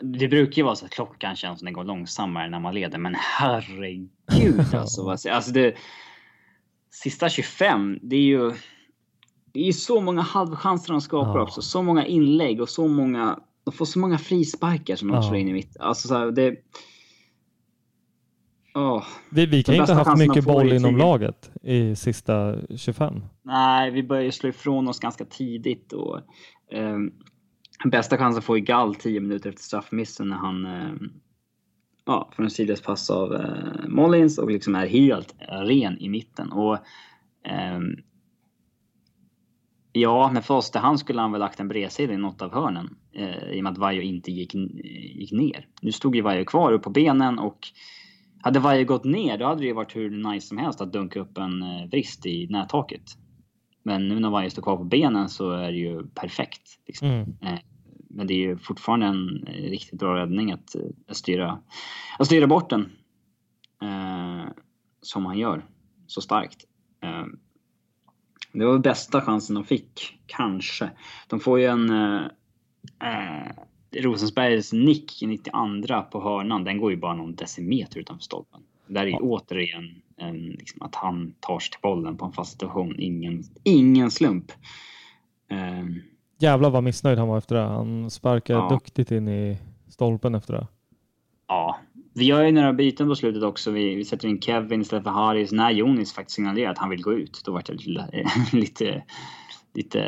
[0.00, 2.98] det brukar ju vara så att klockan känns som den går långsammare när man leder,
[2.98, 5.08] men herregud alltså.
[5.08, 5.74] alltså det,
[6.90, 8.52] sista 25, det är ju...
[9.52, 11.42] Det är ju så många halvchanser de skapar ja.
[11.42, 11.62] också.
[11.62, 13.38] Så många inlägg och så många...
[13.64, 15.22] De får så många frisparkar som de ja.
[15.22, 15.76] slår in i mitt.
[15.80, 16.56] Alltså så här, det...
[18.74, 19.04] Oh.
[19.30, 23.22] Vi, vi kan inte ha haft mycket boll inom laget i sista 25.
[23.42, 26.20] Nej, vi börjar slå ifrån oss ganska tidigt och
[26.72, 27.12] um,
[27.90, 30.92] bästa chansen får ju Gall 10 minuter efter straffmissen när han eh,
[32.04, 36.52] ja, får en sidledspass av eh, Mollins och liksom är helt ren i mitten.
[36.52, 36.74] Och
[37.44, 37.80] eh,
[39.96, 43.50] Ja, med första hand skulle han väl lagt en bredsida i något av hörnen eh,
[43.52, 45.66] i och med att Vajo inte gick, gick ner.
[45.82, 47.58] Nu stod ju Vajo kvar upp på benen och
[48.42, 51.20] hade Vajo gått ner då hade det ju varit hur nice som helst att dunka
[51.20, 53.02] upp en eh, vrist i nättaket.
[53.82, 56.62] Men nu när Vajo står kvar på benen så är det ju perfekt.
[56.86, 57.08] Liksom.
[57.08, 57.58] Mm.
[58.14, 60.76] Eh, men det är ju fortfarande en riktigt bra räddning att,
[61.08, 61.58] att, styra,
[62.18, 62.92] att styra bort den.
[63.82, 64.52] Eh,
[65.00, 65.64] som han gör
[66.06, 66.64] så starkt.
[67.02, 67.24] Eh,
[68.52, 70.90] det var bästa chansen de fick, kanske.
[71.28, 71.90] De får ju en...
[71.90, 72.22] Eh,
[73.00, 73.50] eh
[73.96, 78.60] Rosensbergs nick i 92 på hörnan, den går ju bara någon decimeter utanför stolpen.
[78.86, 82.52] Där är ju återigen en, liksom, att han tar sig till bollen på en fast
[82.52, 82.94] situation.
[82.98, 84.52] Ingen, ingen slump.
[85.50, 85.84] Eh,
[86.38, 87.62] Jävlar vad missnöjd han var efter det.
[87.62, 88.68] Han sparkade ja.
[88.68, 90.66] duktigt in i stolpen efter det.
[91.48, 91.78] Ja,
[92.14, 93.70] vi gör ju några byten på slutet också.
[93.70, 95.52] Vi, vi sätter in Kevin istället för Haris.
[95.52, 99.04] När Jonis faktiskt signalerar att han vill gå ut, då vart jag lite, lite,
[99.74, 100.00] lite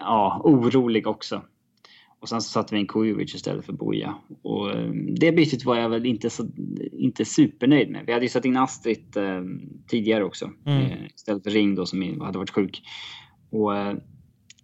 [0.00, 1.42] ja, orolig också.
[2.20, 4.14] Och sen så satte vi in Kujovic istället för Boja.
[4.42, 6.46] Och eh, det bytet var jag väl inte, så,
[6.92, 8.06] inte supernöjd med.
[8.06, 9.42] Vi hade ju satt in Astrid eh,
[9.86, 10.50] tidigare också.
[10.66, 10.82] Mm.
[10.82, 12.82] Eh, istället för Ring då som hade varit sjuk.
[13.50, 13.72] Och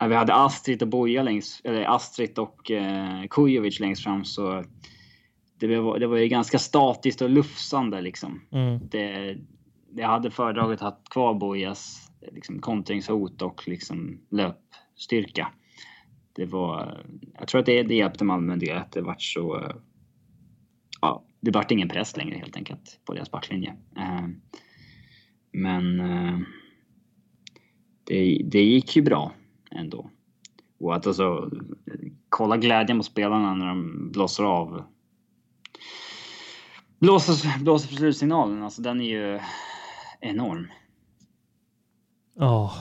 [0.00, 4.64] eh, vi hade Astrid och Boja längst, eller Astrid och eh, Kujovic längst fram så
[5.58, 8.40] det var, det var ju ganska statiskt och lufsande liksom.
[8.50, 8.80] Mm.
[8.88, 9.36] Det,
[9.94, 15.52] jag hade föredragit att ha kvar Bojas liksom, kontringshot och liksom löpstyrka.
[16.32, 17.04] Det var,
[17.38, 19.72] jag tror att det, det hjälpte Malmö en del att det vart så...
[21.00, 23.76] Ja, det vart ingen press längre helt enkelt på deras backlinje.
[23.96, 24.28] Eh,
[25.52, 26.38] men eh,
[28.04, 29.32] det, det gick ju bra
[29.70, 30.10] ändå.
[30.80, 31.50] Och att alltså
[32.28, 34.82] kolla glädjen på spelarna när de blåser av.
[36.98, 39.40] Blåser, blåser för slutsignalen, alltså den är ju
[40.20, 40.68] enorm.
[42.34, 42.72] Ja,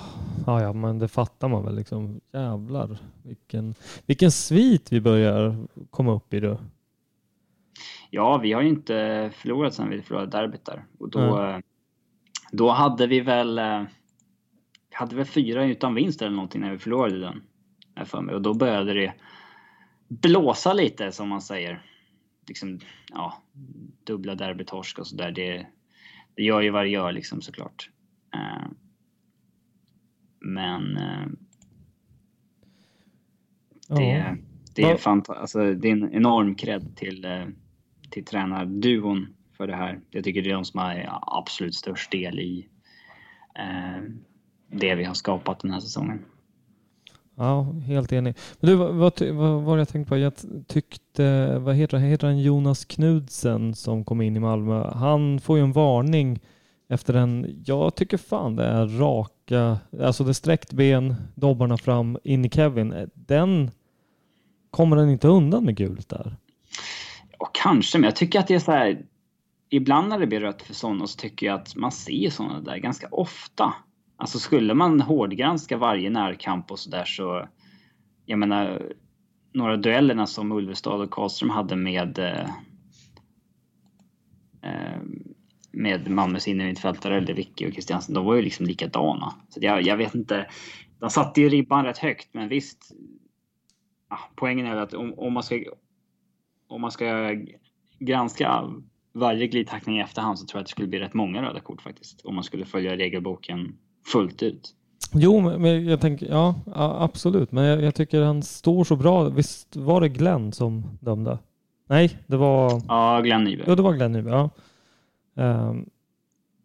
[0.45, 2.21] ja, ja, men det fattar man väl liksom.
[2.33, 6.57] Jävlar vilken, vilken svit vi börjar komma upp i då.
[8.09, 10.85] Ja, vi har ju inte förlorat sedan vi förlorade derbyt där.
[10.99, 11.61] Och då, mm.
[12.51, 13.83] då hade vi väl eh,
[14.97, 17.41] hade väl fyra utan vinst eller någonting när vi förlorade den.
[18.05, 18.35] För mig.
[18.35, 19.13] Och då började det
[20.07, 21.85] blåsa lite som man säger.
[22.47, 22.79] Liksom,
[23.13, 23.43] ja,
[24.03, 25.31] dubbla derbytorsk och sådär.
[25.31, 25.67] Det,
[26.35, 27.89] det gör ju vad det gör liksom såklart.
[28.35, 28.67] Uh,
[30.39, 31.27] men uh,
[33.89, 34.37] Det,
[34.75, 37.45] det, är, fant alltså, det är en enorm cred till, eh,
[38.09, 39.99] till tränarduon för det här.
[40.11, 42.69] Jag tycker det är de som har absolut störst del i
[43.55, 44.03] eh,
[44.71, 46.25] det vi har skapat den här säsongen.
[47.35, 48.35] Ja, helt enig.
[48.59, 50.17] Men du, vad, vad, var jag tänkte på?
[50.17, 50.33] Jag
[50.67, 54.91] tyckte, vad heter, heter han, Jonas Knudsen som kom in i Malmö.
[54.93, 56.39] Han får ju en varning
[56.89, 62.17] efter en, jag tycker fan det är raka, alltså det är sträckt ben, dobbarna fram,
[62.23, 63.09] in i Kevin.
[63.13, 63.71] Den
[64.71, 66.35] kommer han inte undan med gult där.
[67.39, 69.05] Ja, kanske, men jag tycker att det är så här,
[69.69, 72.77] ibland när det blir rött för sådana så tycker jag att man ser sådana där
[72.77, 73.73] ganska ofta.
[74.17, 77.47] Alltså skulle man hårdgranska varje närkamp och sådär så...
[78.25, 78.93] Jag menar,
[79.53, 82.19] några duellerna som Ulvestad och Karlström hade med...
[82.19, 82.49] Eh,
[84.61, 85.01] eh
[85.71, 89.33] med Malmös innermittfältare, eller Ricky och Christiansen, de var ju liksom likadana.
[89.49, 90.47] Så jag, jag vet inte.
[90.99, 92.91] De satte ju ribban rätt högt, men visst.
[94.09, 95.63] Ja, poängen är att om, om, man ska...
[96.67, 97.35] Om man ska
[97.99, 98.73] granska
[99.13, 101.81] varje glidtackling i efterhand så tror jag att det skulle bli rätt många röda kort
[101.81, 102.21] faktiskt.
[102.25, 103.77] Om man skulle följa regelboken
[104.11, 104.73] fullt ut.
[105.13, 109.23] Jo, men jag tänker, ja absolut, men jag, jag, tycker han står så bra.
[109.23, 111.37] Visst var det Glenn som dömde?
[111.89, 112.81] Nej, det var...
[112.87, 113.65] Ja, Glenn Nyberg.
[113.69, 114.49] Ja, det var Glenn Nyberg, ja.
[115.69, 115.89] Um...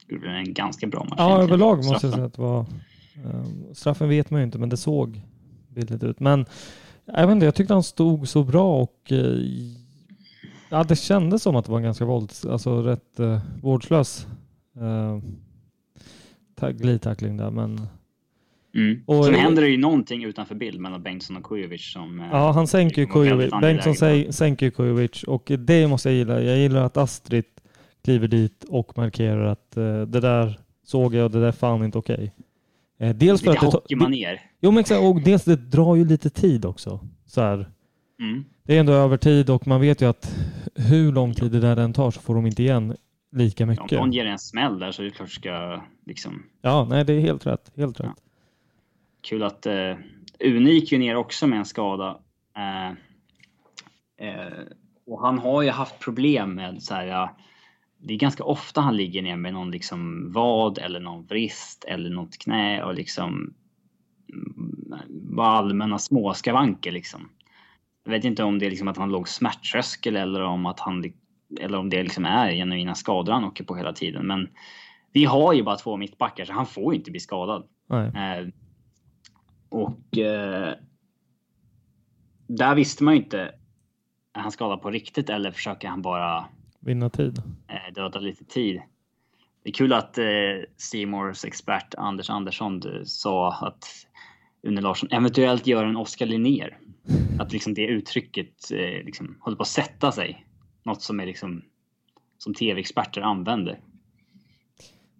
[0.08, 1.14] Gjorde en ganska bra match.
[1.18, 2.10] Ja, överlag måste straffen.
[2.10, 2.66] jag säga att det var...
[3.24, 5.20] Um, straffen vet man ju inte, men det såg
[5.68, 6.20] billigt ut.
[6.20, 6.46] Men
[7.04, 9.46] jag vet inte, jag tyckte han stod så bra och uh,
[10.70, 14.26] ja, det kändes som att det var en ganska vålds, alltså rätt uh, vårdslös
[14.80, 15.18] uh,
[16.70, 17.80] glidtackling där, men...
[18.74, 19.02] Mm.
[19.06, 22.20] Och, Sen händer det ju någonting utanför bild mellan Bengtsson och Kujovic som...
[22.20, 23.50] Eh, ja, han sänker Kujovic.
[23.60, 23.94] Bengtsson
[24.32, 26.42] sänker ju Kujovic och det måste jag gilla.
[26.42, 27.44] Jag gillar att Astrid
[28.04, 31.84] kliver dit och markerar att uh, det där såg jag och det där är fan
[31.84, 32.32] inte okej.
[32.96, 33.08] Okay.
[33.08, 34.40] Uh, dels lite för att hockeymanér.
[34.60, 35.00] Jo, men exakt.
[35.02, 37.00] Och dels det drar ju lite tid också.
[37.26, 37.42] Så.
[37.42, 38.44] Mm.
[38.64, 40.36] Det är ändå över tid och man vet ju att
[40.74, 42.96] hur lång tid det där än tar så får de inte igen
[43.32, 43.92] lika mycket.
[43.92, 46.42] om någon ger en smäll där så är det klart ska liksom...
[46.60, 47.72] Ja, nej det är helt rätt.
[47.76, 48.06] Helt rätt.
[48.06, 48.22] Ja.
[49.20, 49.96] Kul att uh,
[50.38, 52.18] Une gick ju ner också med en skada.
[52.58, 52.92] Uh,
[54.26, 54.62] uh,
[55.06, 57.28] och han har ju haft problem med så här,
[57.98, 62.10] det är ganska ofta han ligger ner med någon liksom vad eller någon vrist eller
[62.10, 63.54] något knä och liksom
[65.08, 67.28] bara allmänna småskavanker liksom.
[68.04, 71.02] Jag vet inte om det är liksom att han låg smärttröskel eller om att han
[71.60, 74.26] eller om det liksom är genuina skador han åker på hela tiden.
[74.26, 74.48] Men
[75.12, 77.64] vi har ju bara två mittbackar så han får ju inte bli skadad.
[77.90, 78.48] Eh,
[79.68, 80.74] och eh,
[82.46, 83.54] där visste man ju inte.
[84.34, 86.44] Är han skadad på riktigt eller försöker han bara
[86.80, 87.42] vinna tid?
[87.68, 88.82] Eh, döda lite tid.
[89.62, 90.24] Det är kul att eh,
[90.76, 93.84] Seymours expert Anders Andersson eh, sa att
[94.62, 96.78] Une Larsson eventuellt gör en Oskar Linnér.
[97.38, 100.46] Att liksom det uttrycket eh, liksom håller på att sätta sig
[100.82, 101.62] något som är liksom
[102.38, 103.80] som tv-experter använder.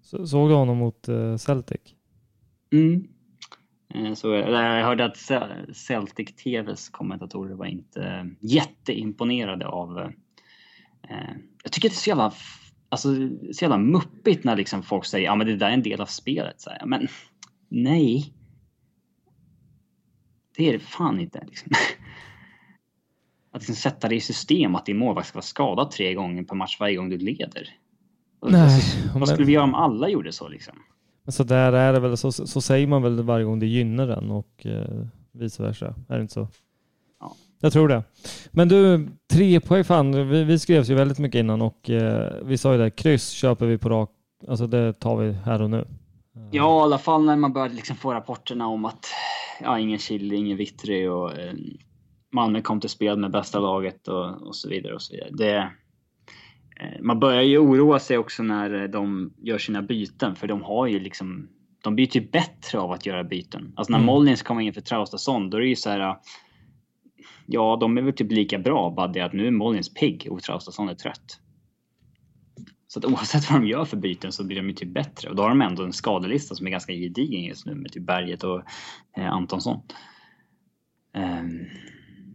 [0.02, 1.80] Så, såg du honom mot uh, Celtic?
[2.72, 3.08] Mm.
[3.94, 5.16] Eh, så, jag hörde att
[5.76, 9.98] Celtic TVs kommentatorer var inte jätteimponerade av...
[11.08, 12.32] Eh, jag tycker det är så jävla,
[12.88, 13.08] alltså,
[13.52, 16.06] så jävla muppigt när liksom folk säger att ja, det där är en del av
[16.06, 16.60] spelet.
[16.60, 17.08] Så här, men
[17.68, 18.34] nej.
[20.56, 21.44] Det är det fan inte.
[21.46, 21.72] Liksom.
[23.52, 26.56] att liksom sätta det i system att din målvakt ska vara skadad tre gånger per
[26.56, 27.68] match varje gång du leder.
[28.46, 28.82] Nej,
[29.14, 30.74] Vad skulle vi göra om alla gjorde så liksom?
[31.28, 34.30] Så där är det väl, så, så säger man väl varje gång det gynnar den
[34.30, 35.94] och eh, vice versa.
[36.08, 36.48] Är det inte så?
[37.20, 37.34] Ja.
[37.60, 38.02] Jag tror det.
[38.50, 42.58] Men du, tre poäng, fan, vi, vi skrevs ju väldigt mycket innan och eh, vi
[42.58, 44.10] sa ju det, kryss köper vi på rak,
[44.48, 45.84] alltså det tar vi här och nu.
[46.50, 49.06] Ja, i alla fall när man började liksom få rapporterna om att
[49.62, 51.52] ja, ingen Chile, ingen Vittry och eh,
[52.32, 54.94] Malmö kom till spel med bästa laget och, och så vidare.
[54.94, 55.30] och så vidare.
[55.32, 55.56] Det,
[56.80, 60.86] eh, man börjar ju oroa sig också när de gör sina byten för de har
[60.86, 61.48] ju liksom
[61.82, 63.72] de blir ju bättre av att göra byten.
[63.76, 64.06] Alltså när mm.
[64.06, 66.16] Mollins kommer in för Traustason då är det ju så här.
[67.46, 70.42] Ja, de är väl typ lika bra, bara det att nu är Mollins pigg och
[70.42, 71.38] Traustason är trött.
[72.86, 75.36] Så att oavsett vad de gör för byten så blir de ju typ bättre och
[75.36, 78.44] då har de ändå en skadelista som är ganska gedigen just nu med typ Berget
[78.44, 78.62] och
[79.16, 79.80] eh, Antonsson.
[81.14, 81.66] Um,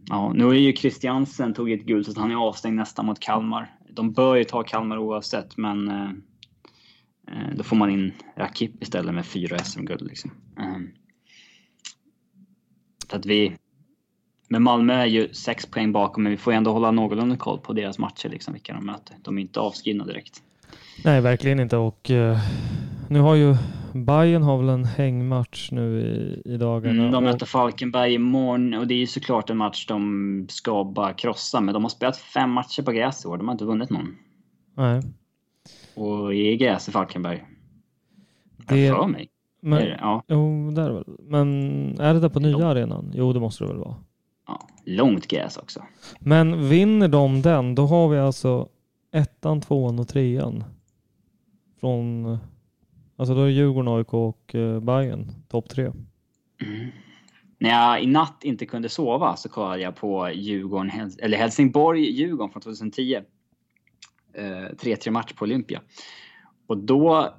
[0.08, 3.74] Ja, nu är ju Christiansen tog ett gult så han är avstängd nästan mot Kalmar.
[3.90, 6.10] De bör ju ta Kalmar oavsett, men eh,
[7.28, 10.02] eh då får man in Rakip istället med fyra SM-guld.
[10.02, 10.30] Liksom.
[10.58, 10.78] Eh,
[13.10, 13.56] så att vi...
[14.50, 17.72] Men Malmö är ju sex poäng bakom, men vi får ändå hålla någorlunda koll på
[17.72, 19.16] deras matcher, liksom, vilka de möter.
[19.22, 20.42] De är inte avskrivna direkt.
[21.04, 21.76] Nej, verkligen inte.
[21.76, 22.38] Och eh,
[23.08, 23.56] nu har ju
[23.94, 27.00] Bayern har väl en hängmatch nu i, i dagarna.
[27.00, 31.12] Mm, de möter Falkenberg imorgon och det är ju såklart en match de ska bara
[31.12, 31.60] krossa.
[31.60, 33.36] Men de har spelat fem matcher på gräs i år.
[33.36, 34.16] De har inte vunnit någon.
[34.76, 35.02] Nej.
[35.94, 37.44] Och i gräs i Falkenberg.
[38.56, 38.94] Det- Det...
[38.94, 39.28] för mig.
[39.62, 39.98] Men, Är det?
[40.00, 41.16] Ja, Jo, där är det väl.
[41.20, 41.48] Men
[42.00, 42.66] är det där på nya Jo.
[42.66, 43.12] arenan?
[43.14, 43.94] Jo, det måste det väl vara.
[44.46, 44.68] ja.
[44.84, 45.82] Långt gräs också.
[46.20, 48.68] Men vinner de den, då har vi alltså
[49.12, 50.64] ettan, tvåan och trean.
[51.80, 52.38] Från,
[53.18, 55.84] alltså då är Djurgården, AIK och eh, Bayern topp tre.
[55.84, 56.90] Mm.
[57.58, 62.62] När jag i natt inte kunde sova så kollade jag på Djurgården, eller Helsingborg-Djurgården från
[62.62, 63.14] 2010.
[64.32, 65.82] Eh, 3-3 match på Olympia.
[66.66, 67.34] Och då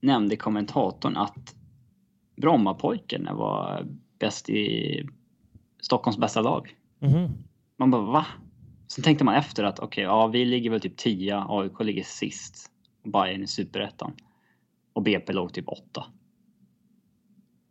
[0.00, 1.54] nämnde kommentatorn att
[2.36, 3.86] Brommapojkarna var
[4.18, 5.08] bäst i
[5.80, 6.76] Stockholms bästa lag.
[6.98, 7.28] Mhm.
[7.76, 8.26] Man bara va?
[8.88, 12.70] Sen tänkte man efter att okej, ja vi ligger väl typ 10, AIK ligger sist.
[13.04, 14.12] Och Bayern i superettan.
[15.00, 16.04] Och BP låg typ 8.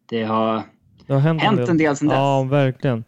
[0.10, 0.64] Det har
[1.08, 2.18] Det har hänt, hänt en del sedan dess.
[2.18, 3.04] Ja, verkligen.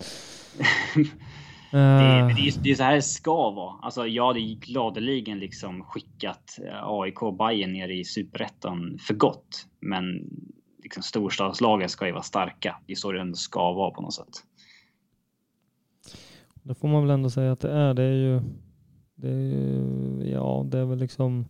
[0.96, 1.08] Det,
[1.74, 3.76] Eh, det, är, det är så här det ska vara.
[3.82, 9.68] Alltså, jag hade gladeligen liksom skickat eh, AIK och Bayern ner i superettan för gott.
[9.80, 10.06] Men
[10.84, 12.76] liksom storstadslagen ska ju vara starka.
[12.88, 14.44] Det är så det ändå ska vara på något sätt.
[16.64, 17.94] det får man väl ändå säga att det är.
[17.94, 18.42] Det är ju,
[19.16, 21.46] det är ju ja, det är väl liksom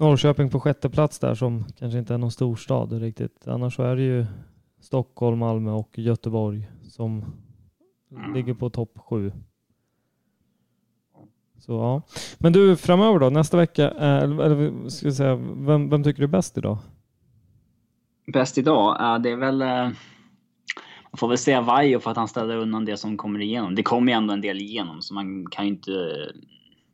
[0.00, 3.48] Norrköping på sjätte plats där som kanske inte är någon storstad riktigt.
[3.48, 4.26] Annars så är det ju
[4.80, 7.24] Stockholm, Malmö och Göteborg som
[8.16, 8.34] Mm.
[8.34, 9.32] ligger på topp sju.
[11.58, 12.02] Så ja.
[12.38, 13.30] Men du, framöver då?
[13.30, 16.78] Nästa vecka, eh, eller, eller ska vi säga, vem, vem tycker du är bäst idag?
[18.32, 18.96] Bäst idag?
[18.98, 19.62] Ja, det är väl...
[19.62, 19.68] eh,
[21.12, 23.74] Man får väl säga Vaiho för att han ställer undan det som kommer igenom.
[23.74, 25.90] Det kommer ju ändå en del igenom så man kan ju inte...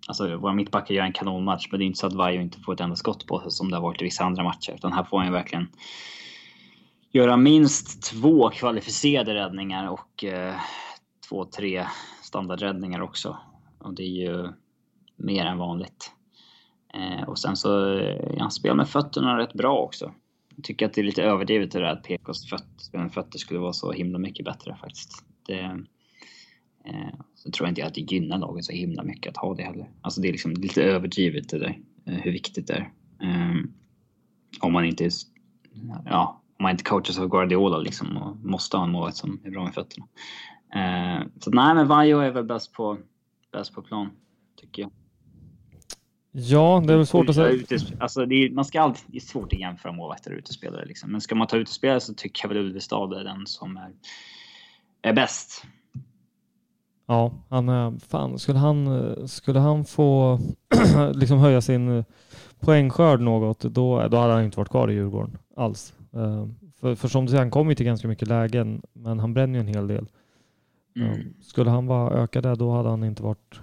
[0.09, 2.73] Alltså våra mittbackar gör en kanonmatch men det är inte så att Vaiho inte får
[2.73, 4.73] ett enda skott på sig som det har varit i vissa andra matcher.
[4.75, 5.69] Utan här får han ju verkligen
[7.13, 10.55] göra minst två kvalificerade räddningar och eh,
[11.29, 11.87] två, tre
[12.23, 13.37] standardräddningar också.
[13.79, 14.49] Och det är ju
[15.17, 16.13] mer än vanligt.
[16.95, 20.13] Eh, och sen så är han spel med fötterna rätt bra också.
[20.57, 23.73] Jag tycker att det är lite överdrivet det där att PKs fötter, fötter skulle vara
[23.73, 25.25] så himla mycket bättre faktiskt.
[25.47, 25.85] Det,
[27.35, 29.91] så tror jag inte att det gynnar laget så himla mycket att ha det heller.
[30.01, 32.93] Alltså det är liksom lite överdrivet det där, eh, hur viktigt det är.
[33.23, 33.57] Eh,
[34.61, 35.11] om man inte
[36.05, 39.51] ja, om man inte coachas av Guardiola liksom och måste ha en målvakt som är
[39.51, 40.07] bra med fötterna.
[40.75, 42.99] Eh, så nej, men Vaiho är väl bäst på,
[43.53, 44.11] bäst på plan,
[44.57, 44.91] tycker jag.
[46.39, 47.65] Ja, det är väl svårt att säga.
[48.01, 50.87] Alltså är, man ska alltid, det är svårt att jämföra målvakter och utespelare.
[50.87, 51.13] Liksom.
[51.13, 53.93] Men ska man ta utespelare så tycker jag väl Ulvestad är den som är,
[55.03, 55.65] är bäst.
[57.07, 60.39] Ja, han är, fan, skulle han, eh, skulle han få
[61.15, 62.05] liksom höja sin eh,
[62.61, 65.95] poängskörd något, då, då hade han inte varit kvar i Djurgården alls.
[66.13, 66.47] Eh,
[66.81, 69.55] För, för som du säger, han kommer ju till ganska mycket lägen, men han bränner
[69.55, 70.07] ju en hel del.
[70.97, 71.11] Mm.
[71.11, 73.61] Eh, Skulle han bara öka det, då hade han inte varit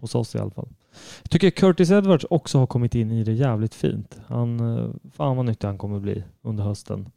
[0.00, 0.68] hos oss i alla fall.
[1.22, 4.20] Jag tycker Curtis Edwards också har kommit in i det jävligt fint.
[4.26, 7.10] Han, eh, fan vad nyttig han kommer bli under hösten.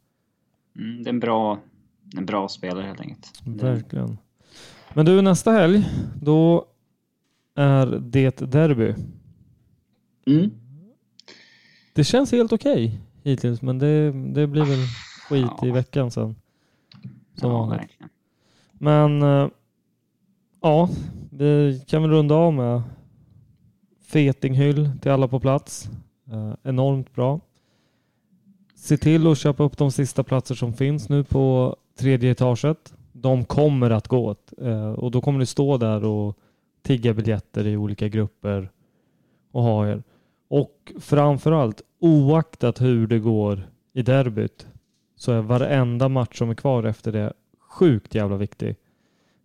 [0.78, 1.58] Mm, det är en bra,
[2.16, 3.40] en bra spelare helt enkelt.
[3.44, 4.18] Verkligen.
[4.94, 5.88] Men du, nästa helg,
[6.22, 6.64] då
[7.54, 8.94] är det derby.
[10.26, 10.50] mm.
[11.94, 14.86] Det känns helt okej hittills, men det, det blir väl
[15.28, 15.74] skit i Ja.
[15.74, 16.36] veckan sen.
[17.34, 17.80] Som ja, vanligt.
[17.80, 18.08] verkligen.
[18.72, 19.48] Men eh,
[20.62, 20.88] ja,
[21.30, 22.82] vi kan väl runda av med
[24.06, 25.90] fetinghyll till alla på plats.
[26.32, 27.40] Eh, enormt bra.
[28.74, 32.94] Se till att köpa upp de sista platser som finns nu på tredje etaget.
[33.22, 36.38] De kommer att gå åt eh, och då kommer ni stå där och
[36.82, 38.70] tigga biljetter i olika grupper
[39.52, 40.02] och ha er.
[40.48, 44.66] Och framförallt oaktat hur det går i derbyt
[45.16, 48.76] så är varenda match som är kvar efter det sjukt jävla viktig.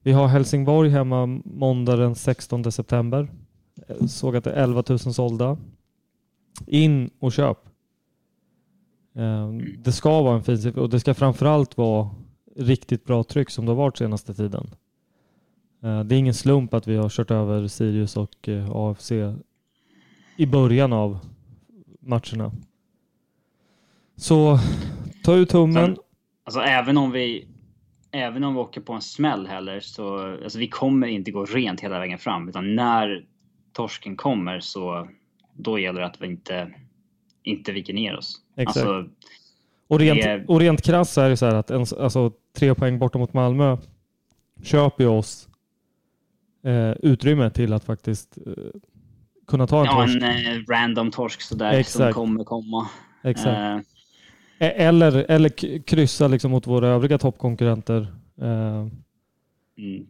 [0.04, 3.28] Vi har Helsingborg hemma måndag den 16 september.
[3.88, 5.58] Jag Såg att det är 11 000 sålda.
[6.68, 7.58] In och köp.
[9.16, 12.10] Eh, det ska vara en fin siffra och det ska framförallt vara
[12.58, 14.68] riktigt bra tryck som det har varit senaste tiden.
[15.84, 19.12] Eh, Det är ingen slump att vi har kört över Sirius och eh, AFC
[20.38, 21.20] i början av
[22.00, 22.52] matcherna.
[24.16, 24.60] Så
[25.24, 25.98] ta ut tummen.
[26.44, 27.48] Alltså även om vi
[28.12, 31.82] Även om vi åker på en smäll heller så alltså, vi kommer inte gå rent
[31.82, 33.26] hela vägen fram utan när
[33.74, 35.10] torsken kommer så
[35.54, 36.74] då gäller det att vi inte
[37.44, 38.42] inte viker ner oss.
[38.56, 38.78] Exakt.
[38.78, 39.10] Alltså,
[39.88, 42.76] Och rent, är- och rent krasst så är det så här att en, alltså, tre
[42.76, 43.78] poäng borta mot Malmö
[44.64, 45.50] köper ju oss
[46.64, 48.54] eh, utrymme till att faktiskt eh,
[49.48, 50.16] kunna ta en ja, torsk.
[50.16, 52.16] en eh, random torsk sådär som Exakt.
[52.16, 52.88] kommer komma.
[53.24, 53.58] Exakt.
[53.58, 53.80] Uh,
[54.60, 58.02] eller, eller kryssa liksom mot våra övriga toppkonkurrenter
[58.42, 58.88] uh,
[59.78, 60.08] mm.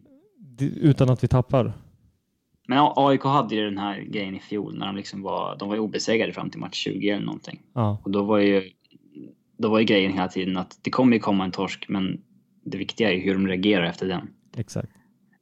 [0.58, 1.72] utan att vi tappar.
[2.66, 5.78] Men AIK hade ju den här grejen i fjol när de liksom var, de var
[5.78, 7.60] obesegrade fram till match 20 eller någonting.
[7.72, 7.98] Ja.
[8.02, 8.70] Och då var ju,
[9.58, 12.20] då var ju grejen hela tiden att det kommer ju komma en torsk men
[12.64, 14.30] det viktiga är hur de reagerar efter den.
[14.56, 14.88] Exakt.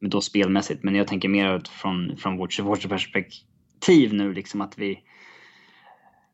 [0.01, 0.83] Men då spelmässigt.
[0.83, 5.03] Men jag tänker mer från, från vårt supporterperspektiv nu liksom att vi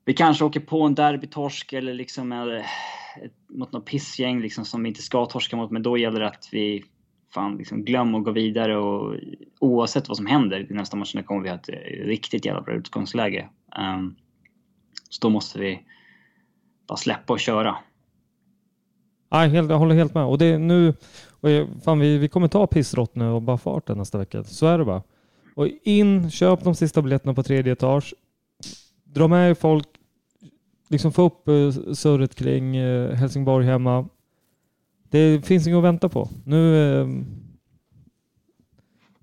[0.04, 2.66] vi kanske åker på en derbytorsk eller liksom är,
[3.48, 5.70] mot något pissgäng liksom som vi inte ska torska mot.
[5.70, 6.84] Men då gäller det att vi
[7.34, 9.16] fan liksom glömmer att gå vidare och
[9.58, 11.68] oavsett vad som händer i nästa match kommer vi ha ett
[12.04, 13.48] riktigt jävla bra utgångsläge.
[13.78, 14.16] Um,
[15.08, 15.80] så då måste vi
[16.88, 17.76] bara släppa och köra.
[19.30, 20.24] Nej, helt, jag håller helt med.
[20.24, 20.94] Och det är nu,
[21.30, 21.48] och
[21.84, 24.44] fan, vi, vi kommer ta pissrott nu och bara farten nästa vecka.
[24.44, 25.02] Så är det bara.
[25.54, 28.14] Och in, köp de sista biljetterna på tredje etage.
[29.04, 29.88] Dra med folk,
[30.88, 34.08] liksom få upp eh, surret kring eh, Helsingborg hemma.
[35.10, 36.28] Det finns inget att vänta på.
[36.44, 37.06] Nu, eh,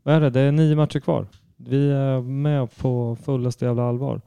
[0.03, 0.29] vad är det?
[0.29, 1.27] Det är nio matcher kvar.
[1.57, 4.21] Vi är med på fullaste jävla allvar.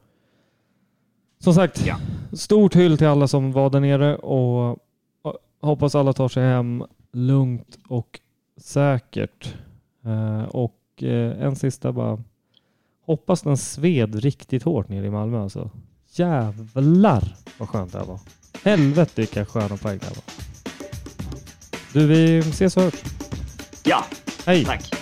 [1.42, 1.96] Som sagt, ja.
[2.32, 4.78] stort hyll till alla som var där nere och
[5.60, 8.20] hoppas alla tar sig hem lugnt och
[8.56, 9.54] säkert.
[10.04, 12.22] Eh, och eh, en sista bara.
[13.06, 15.70] Hoppas den sved riktigt hårt nere i Malmö alltså.
[16.10, 18.20] Jävlar vad skönt det här var.
[18.64, 20.24] Helvete vilka sköna poäng det här var.
[21.92, 23.02] Du, vi ses och hörs.
[23.84, 24.04] Ja,
[24.46, 24.64] Hej.
[24.64, 25.01] tack.